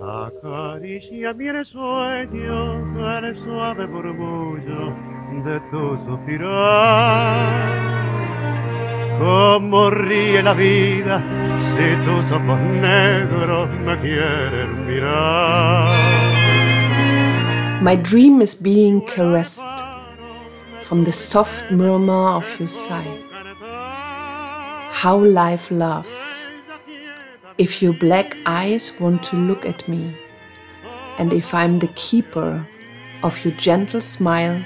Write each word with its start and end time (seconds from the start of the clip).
Acaricia 0.00 1.30
el 1.30 1.66
suave 3.44 3.86
murmullo 3.86 4.94
de 5.44 5.60
tu 5.70 5.98
suspirar. 6.06 7.50
Como 9.18 9.90
ríe 9.90 10.42
la 10.42 10.54
vida 10.54 11.22
si 11.76 11.96
tus 12.06 12.32
ojos 12.32 12.60
negros 12.80 13.68
me 13.84 14.00
quieren 14.00 14.86
mirar. 14.86 15.98
My 17.82 17.96
dream 17.96 18.40
is 18.40 18.54
being 18.54 19.02
caressed 19.02 19.60
from 20.80 21.04
the 21.04 21.12
soft 21.12 21.70
murmur 21.70 22.36
of 22.36 22.46
your 22.58 22.68
sigh. 22.70 23.22
How 24.92 25.18
life 25.18 25.70
loves. 25.70 26.48
If 27.60 27.82
your 27.82 27.92
black 27.92 28.38
eyes 28.46 28.98
want 28.98 29.22
to 29.24 29.36
look 29.36 29.66
at 29.66 29.86
me, 29.86 30.16
and 31.18 31.30
if 31.30 31.52
I'm 31.52 31.78
the 31.78 31.88
keeper 31.88 32.66
of 33.22 33.44
your 33.44 33.52
gentle 33.52 34.00
smile 34.00 34.64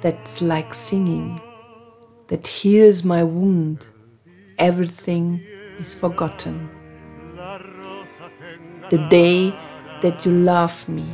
that's 0.00 0.40
like 0.40 0.72
singing, 0.72 1.38
that 2.28 2.46
heals 2.46 3.04
my 3.04 3.22
wound, 3.22 3.84
everything 4.56 5.44
is 5.78 5.94
forgotten. 5.94 6.70
The 8.88 9.06
day 9.10 9.54
that 10.00 10.24
you 10.24 10.32
love 10.32 10.88
me, 10.88 11.04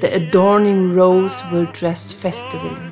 the 0.00 0.14
adorning 0.14 0.94
rose 0.94 1.42
will 1.52 1.66
dress 1.72 2.10
festively 2.10 2.90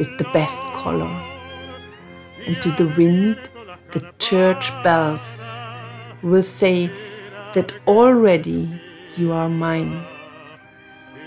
with 0.00 0.18
the 0.18 0.28
best 0.32 0.64
color. 0.72 1.14
And 2.44 2.60
to 2.62 2.72
the 2.72 2.92
wind, 2.96 3.50
the 3.94 4.12
church 4.18 4.72
bells 4.82 5.40
will 6.20 6.42
say 6.42 6.90
that 7.54 7.72
already 7.86 8.80
you 9.16 9.30
are 9.30 9.48
mine. 9.48 10.04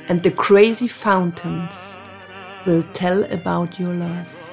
And 0.10 0.22
the 0.22 0.32
crazy 0.32 0.90
fountains 0.90 1.98
will 2.66 2.84
tell 2.92 3.24
about 3.32 3.80
your 3.80 3.94
love. 3.94 4.52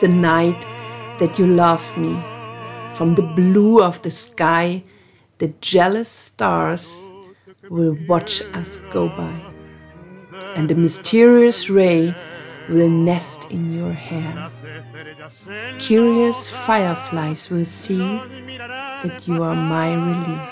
The 0.00 0.08
night 0.08 0.60
that 1.20 1.38
you 1.38 1.46
love 1.46 1.96
me, 1.96 2.20
from 2.94 3.14
the 3.14 3.30
blue 3.36 3.80
of 3.80 4.02
the 4.02 4.10
sky, 4.10 4.82
the 5.38 5.52
jealous 5.60 6.08
stars 6.08 7.12
will 7.68 7.96
watch 8.08 8.42
us 8.54 8.78
go 8.90 9.08
by, 9.08 9.40
and 10.56 10.68
the 10.68 10.74
mysterious 10.74 11.70
ray 11.70 12.12
will 12.70 12.88
nest 12.88 13.50
in 13.50 13.76
your 13.76 13.92
hair. 13.92 14.50
Curious 15.78 16.48
fireflies 16.48 17.50
will 17.50 17.64
see 17.64 17.98
that 19.02 19.26
you 19.26 19.42
are 19.42 19.56
my 19.56 19.92
relief. 19.94 20.50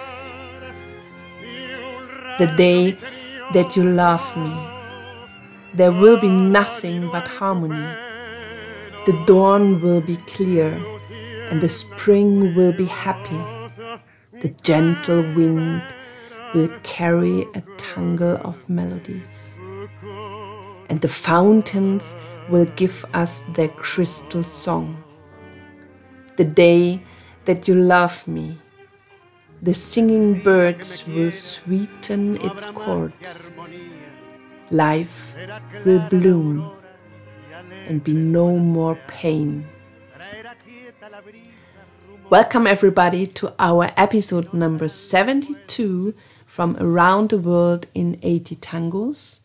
The 2.39 2.47
day 2.57 2.99
that 3.53 3.77
you 3.77 3.85
love 3.85 4.37
me, 4.37 4.55
there 5.75 5.93
will 5.93 6.19
be 6.19 6.29
nothing 6.29 7.09
but 7.11 7.27
harmony. 7.27 7.89
The 9.07 9.25
dawn 9.27 9.81
will 9.81 10.01
be 10.01 10.17
clear, 10.17 10.71
and 11.51 11.61
the 11.61 11.69
spring 11.69 12.55
will 12.55 12.73
be 12.73 12.87
happy. 12.87 13.41
The 14.41 14.49
gentle 14.63 15.23
wind 15.35 15.83
will 16.55 16.71
carry 16.83 17.43
a 17.55 17.63
tangle 17.77 18.37
of 18.45 18.69
melodies. 18.69 19.58
And 20.89 21.01
the 21.01 21.09
fountains 21.09 22.17
will 22.49 22.65
give 22.65 23.05
us 23.13 23.43
their 23.55 23.69
crystal 23.69 24.43
song. 24.43 25.03
The 26.37 26.45
day 26.45 27.03
that 27.45 27.69
you 27.69 27.75
love 27.75 28.27
me, 28.27 28.59
the 29.61 29.75
singing 29.75 30.43
birds 30.43 31.07
will 31.07 31.31
sweeten 31.31 32.41
its 32.41 32.67
chords. 32.67 33.51
Life 34.71 35.35
will 35.85 36.01
bloom 36.09 36.71
and 37.87 38.03
be 38.05 38.13
no 38.13 38.57
more 38.57 38.99
pain. 39.09 39.67
Welcome, 42.31 42.67
everybody, 42.67 43.27
to 43.27 43.55
our 43.59 43.91
episode 43.97 44.53
number 44.53 44.89
72 44.89 46.15
from 46.47 46.77
around 46.79 47.31
the 47.31 47.39
world 47.39 47.87
in 47.95 48.19
80 48.23 48.57
tangos. 48.57 49.41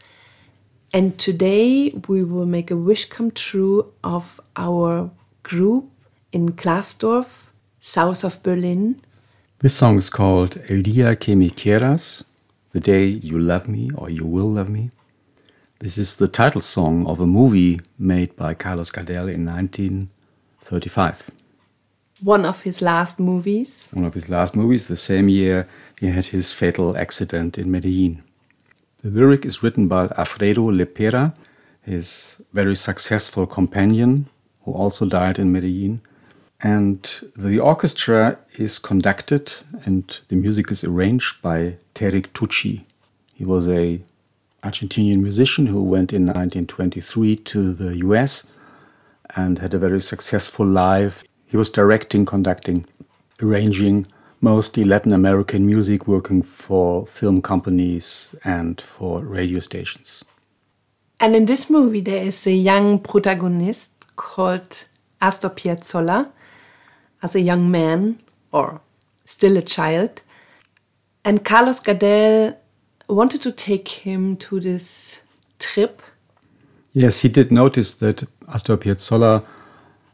And 0.95 1.17
today 1.17 1.89
we 2.07 2.23
will 2.23 2.45
make 2.45 2.69
a 2.69 2.77
wish 2.77 3.05
come 3.05 3.31
true 3.31 3.91
of 4.03 4.39
our 4.55 5.09
group 5.41 5.89
in 6.31 6.49
Glasdorf, 6.49 7.49
south 7.79 8.23
of 8.23 8.43
Berlin. 8.43 9.01
This 9.57 9.73
song 9.73 9.97
is 9.97 10.11
called 10.11 10.63
El 10.69 10.83
Dia 10.83 11.15
que 11.15 11.35
me 11.35 11.49
quieras, 11.49 12.25
The 12.73 12.79
Day 12.79 13.07
You 13.07 13.39
Love 13.39 13.67
Me 13.67 13.89
or 13.95 14.11
You 14.11 14.27
Will 14.27 14.51
Love 14.51 14.69
Me. 14.69 14.91
This 15.79 15.97
is 15.97 16.17
the 16.17 16.27
title 16.27 16.61
song 16.61 17.07
of 17.07 17.19
a 17.19 17.25
movie 17.25 17.81
made 17.97 18.35
by 18.35 18.53
Carlos 18.53 18.91
Gardel 18.91 19.33
in 19.33 19.45
1935. 19.47 21.31
One 22.21 22.45
of 22.45 22.61
his 22.61 22.83
last 22.83 23.19
movies. 23.19 23.89
One 23.93 24.05
of 24.05 24.13
his 24.13 24.29
last 24.29 24.55
movies, 24.55 24.85
the 24.85 24.95
same 24.95 25.27
year 25.27 25.67
he 25.99 26.09
had 26.09 26.27
his 26.27 26.53
fatal 26.53 26.95
accident 26.95 27.57
in 27.57 27.71
Medellin. 27.71 28.21
The 29.03 29.09
lyric 29.09 29.46
is 29.46 29.62
written 29.62 29.90
by 29.90 30.08
Alfredo 30.18 30.72
Lepera, 30.72 31.36
his 31.81 32.41
very 32.53 32.74
successful 32.74 33.46
companion, 33.46 34.30
who 34.64 34.72
also 34.72 35.06
died 35.06 35.38
in 35.38 35.52
Medellin. 35.52 36.00
And 36.62 37.00
the 37.36 37.59
orchestra 37.59 38.40
is 38.58 38.80
conducted 38.80 39.56
and 39.84 40.22
the 40.30 40.38
music 40.38 40.72
is 40.72 40.86
arranged 40.86 41.41
by 41.41 41.75
Terig 41.94 42.28
Tucci. 42.31 42.86
He 43.34 43.44
was 43.44 43.68
a 43.68 44.02
Argentinian 44.64 45.18
musician 45.18 45.66
who 45.66 45.84
went 45.84 46.14
in 46.14 46.25
1923 46.25 47.35
to 47.35 47.74
the 47.74 47.97
US 47.97 48.47
and 49.35 49.59
had 49.59 49.74
a 49.74 49.78
very 49.80 50.00
successful 50.00 50.66
life. 50.66 51.25
He 51.46 51.58
was 51.58 51.70
directing, 51.70 52.25
conducting, 52.25 52.85
arranging 53.41 54.08
mostly 54.43 54.83
Latin 54.83 55.13
American 55.13 55.65
music, 55.65 56.05
working 56.05 56.43
for 56.43 57.07
film 57.07 57.41
companies 57.41 58.35
and 58.43 58.81
for 58.81 59.21
radio 59.23 59.59
stations. 59.61 60.23
And 61.19 61.33
in 61.33 61.45
this 61.45 61.69
movie, 61.69 62.01
there 62.01 62.23
is 62.25 62.45
a 62.45 62.51
young 62.51 62.99
protagonist 62.99 63.93
called 64.17 64.85
Astor 65.21 65.49
Piazzolla 65.49 66.29
as 67.21 67.35
a 67.35 67.39
young 67.39 67.71
man 67.71 68.19
or 68.51 68.81
still 69.25 69.55
a 69.57 69.61
child. 69.61 70.21
And 71.23 71.45
Carlos 71.45 71.79
Gardel 71.79 72.57
wanted 73.07 73.41
to 73.43 73.51
take 73.53 73.87
him 73.87 74.35
to 74.37 74.59
this 74.59 75.23
trip. 75.57 76.01
Yes, 76.91 77.21
he 77.21 77.29
did 77.29 77.49
notice 77.49 77.93
that 77.95 78.27
Astor 78.49 78.75
Piazzolla, 78.75 79.45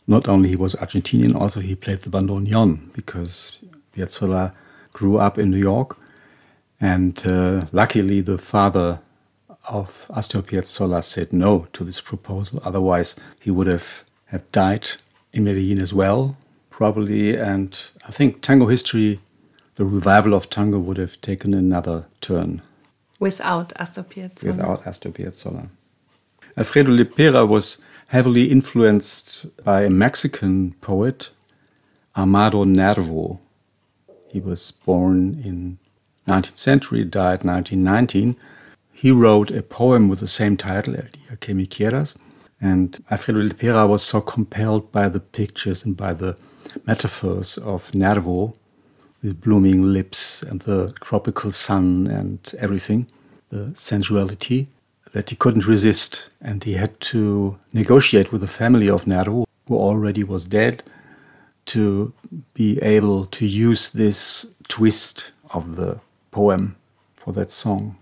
not 0.05 0.29
only 0.29 0.49
he 0.49 0.55
was 0.55 0.75
Argentinian, 0.75 1.35
also 1.35 1.61
he 1.61 1.73
played 1.73 2.01
the 2.01 2.11
bandoneon 2.11 2.93
because 2.93 3.57
Piazzolla 3.99 4.53
grew 4.93 5.17
up 5.17 5.37
in 5.37 5.51
New 5.51 5.57
York, 5.57 5.97
and 6.79 7.25
uh, 7.27 7.65
luckily 7.71 8.21
the 8.21 8.37
father 8.37 9.01
of 9.67 10.09
Astor 10.15 10.41
Piazzolla 10.41 11.03
said 11.03 11.33
no 11.33 11.67
to 11.73 11.83
this 11.83 12.01
proposal. 12.01 12.61
Otherwise, 12.63 13.15
he 13.41 13.51
would 13.51 13.67
have, 13.67 14.03
have 14.27 14.49
died 14.51 14.91
in 15.33 15.43
Medellin 15.43 15.81
as 15.81 15.93
well, 15.93 16.37
probably. 16.69 17.35
And 17.35 17.77
I 18.07 18.11
think 18.11 18.41
tango 18.41 18.67
history, 18.67 19.19
the 19.75 19.85
revival 19.85 20.33
of 20.33 20.49
tango 20.49 20.79
would 20.79 20.97
have 20.97 21.19
taken 21.21 21.53
another 21.53 22.05
turn. 22.21 22.61
Without 23.19 23.73
Astor 23.75 24.03
Piazzolla. 24.03 24.47
Without 24.47 24.87
Astor 24.87 25.09
Piazzolla. 25.09 25.69
Alfredo 26.57 26.91
Lepera 26.91 27.47
was 27.47 27.83
heavily 28.07 28.49
influenced 28.51 29.63
by 29.63 29.83
a 29.83 29.89
Mexican 29.89 30.71
poet, 30.81 31.29
Amado 32.15 32.63
Nervo, 32.63 33.39
he 34.31 34.39
was 34.39 34.71
born 34.71 35.41
in 35.43 35.79
19th 36.27 36.57
century, 36.57 37.03
died 37.03 37.43
1919. 37.43 38.35
He 38.91 39.11
wrote 39.11 39.51
a 39.51 39.63
poem 39.63 40.07
with 40.07 40.19
the 40.19 40.27
same 40.27 40.57
title, 40.57 40.95
que 41.39 41.53
me 41.53 41.65
quieras. 41.65 42.17
And 42.61 43.03
Alfredo 43.09 43.41
Lepera 43.41 43.87
was 43.87 44.03
so 44.03 44.19
compelled 44.21 44.91
by 44.91 45.07
the 45.09 45.19
pictures 45.19 45.85
and 45.85 45.95
by 45.95 46.13
the 46.13 46.37
metaphors 46.85 47.57
of 47.57 47.93
Nervo, 47.95 48.53
the 49.23 49.33
blooming 49.33 49.81
lips 49.93 50.43
and 50.43 50.61
the 50.61 50.93
tropical 51.01 51.51
sun 51.51 52.07
and 52.07 52.39
everything, 52.59 53.07
the 53.49 53.71
sensuality, 53.73 54.67
that 55.13 55.29
he 55.29 55.35
couldn't 55.35 55.65
resist. 55.65 56.29
And 56.41 56.63
he 56.63 56.73
had 56.73 56.99
to 57.11 57.57
negotiate 57.73 58.31
with 58.31 58.41
the 58.41 58.47
family 58.47 58.89
of 58.89 59.07
Nervo, 59.07 59.45
who 59.67 59.77
already 59.77 60.23
was 60.23 60.45
dead, 60.45 60.83
to 61.69 62.13
be 62.53 62.79
able 62.81 63.25
to 63.25 63.45
use 63.45 63.91
this 63.91 64.55
twist 64.67 65.31
of 65.51 65.75
the 65.75 65.99
poem 66.31 66.75
for 67.15 67.33
that 67.33 67.51
song. 67.51 67.95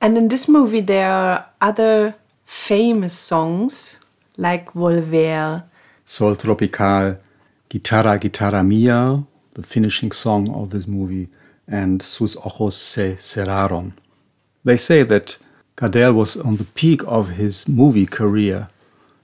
And 0.00 0.16
in 0.16 0.28
this 0.28 0.48
movie, 0.48 0.80
there 0.80 1.10
are 1.10 1.46
other 1.60 2.14
famous 2.44 3.14
songs 3.14 3.98
like 4.36 4.72
Volver, 4.72 5.64
Sol 6.04 6.36
Tropical, 6.36 7.18
Guitarra 7.68 8.16
Guitarra 8.18 8.62
Mia, 8.62 9.24
the 9.54 9.62
finishing 9.62 10.12
song 10.12 10.48
of 10.54 10.70
this 10.70 10.86
movie, 10.86 11.28
and 11.66 12.02
Sus 12.02 12.36
ojos 12.36 12.76
se 12.76 13.16
cerraron. 13.18 13.92
They 14.64 14.76
say 14.76 15.02
that 15.02 15.36
Gardel 15.76 16.14
was 16.14 16.36
on 16.36 16.56
the 16.56 16.64
peak 16.64 17.02
of 17.06 17.30
his 17.30 17.68
movie 17.68 18.06
career. 18.06 18.68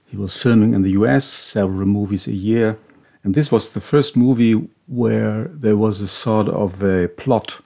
He 0.05 0.17
was 0.17 0.37
filming 0.41 0.73
in 0.73 0.83
the 0.83 0.91
US 0.91 1.25
several 1.25 1.87
movies 1.87 2.27
a 2.27 2.33
year, 2.33 2.77
and 3.25 3.33
this 3.33 3.51
was 3.51 3.73
the 3.73 3.81
first 3.81 4.15
movie 4.15 4.53
where 4.85 5.45
there 5.45 5.75
was 5.75 5.99
a 5.99 6.07
sort 6.07 6.47
of 6.47 6.83
a 6.83 7.07
plot. 7.07 7.59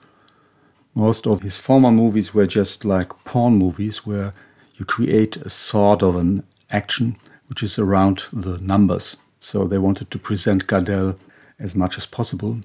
Most 0.94 1.26
of 1.26 1.42
his 1.42 1.58
former 1.58 1.90
movies 1.90 2.32
were 2.32 2.46
just 2.46 2.86
like 2.86 3.12
porn 3.24 3.56
movies 3.56 4.06
where 4.06 4.32
you 4.76 4.86
create 4.86 5.36
a 5.36 5.50
sort 5.50 6.02
of 6.02 6.16
an 6.16 6.44
action 6.70 7.18
which 7.48 7.62
is 7.62 7.78
around 7.78 8.24
the 8.32 8.56
numbers. 8.56 9.18
So 9.38 9.64
they 9.64 9.76
wanted 9.76 10.10
to 10.10 10.18
present 10.18 10.66
Gardel 10.66 11.18
as 11.58 11.74
much 11.74 11.98
as 11.98 12.06
possible. 12.06 12.60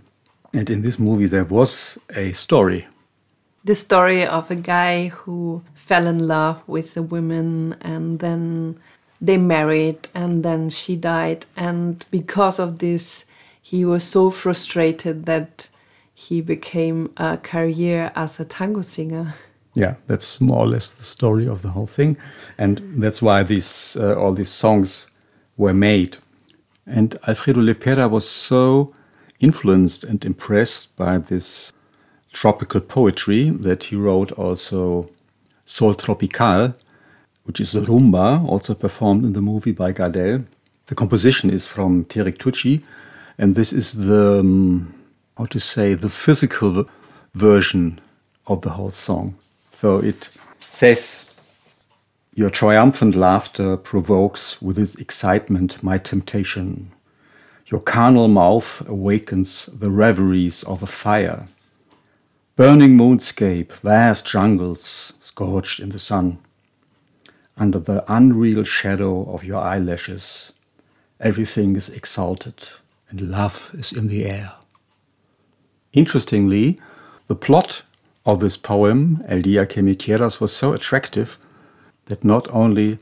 And 0.53 0.69
in 0.69 0.81
this 0.81 0.97
movie, 0.97 1.27
there 1.27 1.43
was 1.43 1.97
a 2.15 2.31
story. 2.31 2.87
The 3.65 3.75
story 3.75 4.25
of 4.25 4.49
a 4.49 4.55
guy 4.55 5.07
who 5.09 5.63
fell 5.73 6.07
in 6.07 6.25
love 6.25 6.63
with 6.65 6.95
a 6.95 7.01
woman 7.01 7.75
and 7.81 8.19
then 8.19 8.79
they 9.25 9.37
married 9.37 10.07
and 10.13 10.43
then 10.43 10.69
she 10.69 10.95
died. 10.95 11.45
And 11.55 12.05
because 12.11 12.59
of 12.59 12.79
this, 12.79 13.25
he 13.61 13.83
was 13.85 14.03
so 14.03 14.29
frustrated 14.29 15.25
that 15.25 15.69
he 16.13 16.41
became 16.41 17.11
a 17.17 17.37
career 17.37 18.11
as 18.15 18.39
a 18.39 18.45
tango 18.45 18.81
singer. 18.81 19.33
Yeah, 19.73 19.95
that's 20.07 20.39
more 20.39 20.59
or 20.59 20.67
less 20.67 20.91
the 20.91 21.03
story 21.03 21.47
of 21.47 21.61
the 21.61 21.69
whole 21.69 21.85
thing, 21.85 22.15
and 22.57 22.81
that's 22.97 23.21
why 23.21 23.43
these 23.43 23.97
uh, 23.99 24.15
all 24.15 24.31
these 24.31 24.49
songs 24.49 25.07
were 25.57 25.73
made. 25.73 26.17
And 26.85 27.17
Alfredo 27.27 27.59
Lepera 27.59 28.09
was 28.09 28.27
so 28.27 28.93
influenced 29.41 30.05
and 30.05 30.23
impressed 30.23 30.95
by 30.95 31.17
this 31.17 31.73
tropical 32.31 32.79
poetry 32.79 33.49
that 33.49 33.85
he 33.85 33.97
wrote 33.97 34.31
also 34.33 35.09
Sol 35.65 35.93
Tropical, 35.93 36.73
which 37.45 37.59
is 37.59 37.75
a 37.75 37.81
rumba, 37.81 38.43
also 38.43 38.73
performed 38.73 39.23
in 39.23 39.33
the 39.33 39.41
movie 39.41 39.71
by 39.71 39.93
Gardel. 39.93 40.45
The 40.87 40.95
composition 40.95 41.49
is 41.49 41.65
from 41.65 42.05
Terig 42.05 42.37
Tucci, 42.37 42.83
and 43.37 43.55
this 43.55 43.71
is 43.71 44.05
the, 44.05 44.39
um, 44.39 44.93
how 45.37 45.45
to 45.45 45.59
say, 45.59 45.93
the 45.93 46.09
physical 46.09 46.85
version 47.33 47.99
of 48.47 48.61
the 48.61 48.71
whole 48.71 48.91
song. 48.91 49.37
So 49.71 49.99
it 49.99 50.29
says, 50.59 51.25
Your 52.33 52.49
triumphant 52.49 53.15
laughter 53.15 53.77
provokes 53.77 54.61
with 54.61 54.79
its 54.79 54.95
excitement 54.95 55.83
my 55.83 55.97
temptation. 55.97 56.91
Your 57.67 57.79
carnal 57.81 58.27
mouth 58.27 58.87
awakens 58.87 59.67
the 59.67 59.91
reveries 59.91 60.63
of 60.63 60.83
a 60.83 60.87
fire. 60.87 61.47
Burning 62.55 62.95
moonscape, 62.97 63.71
vast 63.81 64.25
jungles 64.25 65.13
scorched 65.19 65.79
in 65.79 65.89
the 65.89 65.99
sun. 65.99 66.39
Under 67.57 67.79
the 67.79 68.03
unreal 68.13 68.65
shadow 68.65 69.33
of 69.33 69.45
your 69.45 69.61
eyelashes, 69.61 70.51
everything 71.21 71.77
is 71.77 71.87
exalted 71.87 72.55
and 73.09 73.21
love 73.21 73.71
is 73.73 73.93
in 73.93 74.09
the 74.09 74.25
air. 74.25 74.53
Interestingly, 75.93 76.77
the 77.27 77.35
plot 77.35 77.83
of 78.25 78.41
this 78.41 78.57
poem, 78.57 79.23
El 79.29 79.41
Dia 79.41 79.65
que 79.65 79.81
me 79.81 79.95
quieras, 79.95 80.41
was 80.41 80.53
so 80.53 80.73
attractive 80.73 81.37
that 82.07 82.25
not 82.25 82.45
only 82.51 82.99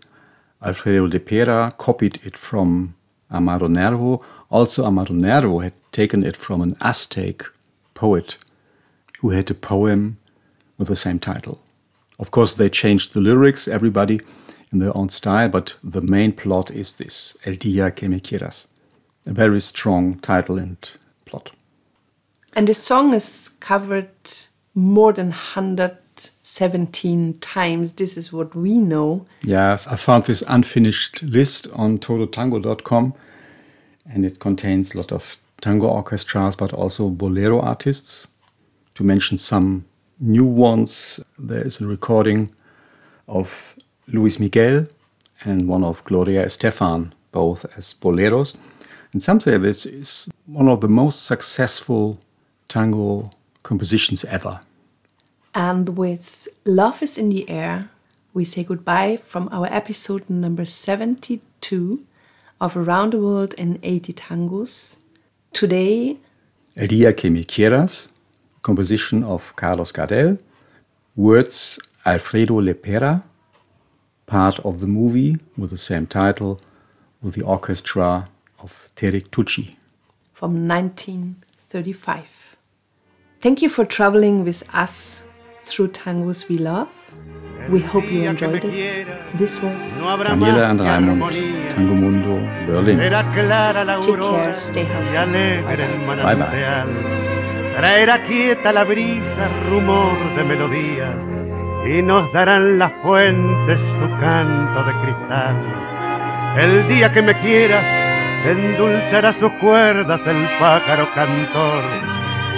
Alfredo 0.62 1.08
Le 1.08 1.20
Pera 1.20 1.74
copied 1.80 2.20
it 2.24 2.38
from 2.38 2.94
Amado 3.32 3.68
Nervo, 3.68 4.22
also 4.52 4.86
Amado 4.86 5.14
Nervo 5.14 5.60
had 5.60 5.74
taken 5.92 6.24
it 6.24 6.38
from 6.38 6.62
an 6.62 6.78
Aztec 6.80 7.44
poet 7.96 8.38
who 9.22 9.32
had 9.32 9.50
a 9.50 9.56
poem 9.56 10.18
with 10.78 10.90
the 10.90 10.96
same 10.96 11.18
title. 11.18 11.60
Of 12.20 12.30
course, 12.30 12.54
they 12.54 12.70
changed 12.70 13.14
the 13.14 13.20
lyrics, 13.20 13.68
everybody 13.68 14.20
in 14.74 14.80
their 14.80 14.98
own 14.98 15.08
style, 15.10 15.48
but 15.48 15.75
the 15.84 16.02
main 16.02 16.34
plot 16.34 16.72
is 16.72 16.98
this 16.98 17.38
El 17.46 17.54
Dia 17.54 17.92
que 17.92 18.10
me 18.10 18.20
quieras. 18.20 18.68
A 19.25 19.31
very 19.31 19.62
strong 19.62 20.20
title 20.20 20.58
and 20.58 20.92
plot. 21.25 21.52
And 22.56 22.68
the 22.68 22.74
song 22.74 23.14
is 23.14 23.50
covered 23.60 24.10
more 24.75 25.14
than 25.14 25.28
117 25.28 27.40
times. 27.40 27.94
This 27.94 28.18
is 28.18 28.34
what 28.34 28.54
we 28.56 28.80
know. 28.80 29.25
Yes, 29.44 29.88
I 29.88 29.96
found 29.96 30.25
this 30.25 30.44
unfinished 30.48 31.24
list 31.24 31.68
on 31.74 32.00
todotango.com 32.00 33.14
and 34.06 34.25
it 34.25 34.40
contains 34.40 34.94
a 34.94 34.98
lot 34.98 35.14
of 35.14 35.38
tango 35.62 35.88
orchestras 35.88 36.56
but 36.56 36.74
also 36.74 37.10
bolero 37.10 37.62
artists. 37.62 38.28
To 38.96 39.04
mention 39.04 39.38
some 39.38 39.86
new 40.20 40.46
ones, 40.46 41.20
there 41.40 41.66
is 41.66 41.80
a 41.81 41.88
recording 41.88 42.52
of 43.28 43.75
Luis 44.08 44.40
Miguel 44.40 44.88
and 45.44 45.68
one 45.68 45.84
of 45.84 46.04
Gloria 46.04 46.46
Estefan, 46.46 47.12
both 47.32 47.66
as 47.78 47.94
boleros. 47.94 48.56
And 49.12 49.22
some 49.22 49.40
say 49.40 49.58
this 49.58 49.86
is 49.86 50.30
one 50.46 50.68
of 50.68 50.82
the 50.82 50.88
most 50.88 51.26
successful 51.26 52.18
tango 52.68 53.30
compositions 53.62 54.26
ever. 54.26 54.60
And 55.54 55.98
with 55.98 56.48
Love 56.66 57.04
is 57.04 57.18
in 57.18 57.30
the 57.30 57.48
Air, 57.50 57.90
we 58.34 58.44
say 58.44 58.64
goodbye 58.64 59.18
from 59.18 59.48
our 59.52 59.68
episode 59.72 60.28
number 60.30 60.66
72 60.66 62.04
of 62.60 62.76
Around 62.76 63.14
the 63.14 63.20
World 63.20 63.54
in 63.54 63.80
80 63.84 64.14
Tangos. 64.14 64.98
Today, 65.54 66.18
El 66.76 66.88
Dia 66.88 67.14
que 67.14 67.30
me 67.30 67.44
quieras, 67.44 68.10
composition 68.64 69.24
of 69.24 69.56
Carlos 69.56 69.92
Gardel, 69.92 70.40
words 71.16 71.80
Alfredo 72.04 72.60
Lepera, 72.60 73.24
part 74.34 74.58
of 74.66 74.80
the 74.80 74.88
movie 74.88 75.38
with 75.56 75.70
the 75.70 75.78
same 75.78 76.06
title, 76.08 76.60
with 77.22 77.36
the 77.36 77.44
orchestra 77.56 78.28
of 78.64 78.90
Terig 78.96 79.28
Tucci. 79.30 79.76
From 80.34 80.68
1935. 80.68 82.58
Thank 83.42 83.62
you 83.62 83.70
for 83.70 83.86
traveling 83.86 84.44
with 84.44 84.62
us 84.74 85.28
through 85.62 85.90
tangos 85.90 86.50
we 86.50 86.58
love. 86.58 86.90
We 87.70 87.80
hope 87.80 88.12
you 88.12 88.24
enjoyed 88.24 88.66
it. 88.66 89.38
This 89.38 89.62
was 89.62 89.82
Daniela 90.02 90.72
and 90.72 90.80
Raimund, 90.80 91.70
Tango 91.70 91.94
Mundo, 91.94 92.34
Berlin. 92.66 92.98
Take 94.02 94.20
care, 94.20 94.58
stay 94.58 94.84
healthy. 94.84 95.14
Bye 96.24 96.36
bye. 96.42 97.24
Traerá 97.78 98.18
quieta 98.26 98.72
la 98.72 98.84
brisa, 98.84 99.46
rumor 99.70 100.18
de 100.36 100.44
melodías, 100.44 101.33
y 101.86 102.02
nos 102.02 102.32
darán 102.32 102.80
las 102.80 102.92
fuentes 103.02 103.80
su 104.00 104.20
canto 104.20 104.84
de 104.84 104.94
cristal. 105.02 105.56
El 106.58 106.88
día 106.88 107.12
que 107.12 107.22
me 107.22 107.34
quieras, 107.42 107.84
endulzará 108.46 109.34
sus 109.40 109.52
cuerdas 109.54 110.22
el 110.25 110.48
pájaro 110.60 111.08
cantor, 111.13 111.84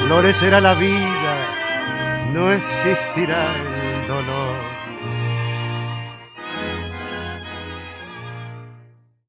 florecerá 0.07 0.61
la 0.61 0.73
vida, 0.75 2.27
no 2.33 2.51
existirá 2.51 3.55
el 3.55 4.07
dolor. 4.07 4.84